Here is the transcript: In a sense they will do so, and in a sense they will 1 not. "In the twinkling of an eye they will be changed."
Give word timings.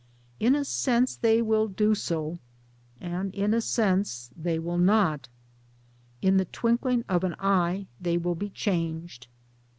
In 0.39 0.55
a 0.55 0.65
sense 0.65 1.15
they 1.15 1.43
will 1.43 1.67
do 1.67 1.93
so, 1.93 2.39
and 2.99 3.31
in 3.35 3.53
a 3.53 3.61
sense 3.61 4.31
they 4.35 4.57
will 4.57 4.77
1 4.77 4.85
not. 4.87 5.29
"In 6.23 6.37
the 6.37 6.45
twinkling 6.45 7.05
of 7.07 7.23
an 7.23 7.35
eye 7.37 7.85
they 8.01 8.17
will 8.17 8.33
be 8.33 8.49
changed." 8.49 9.27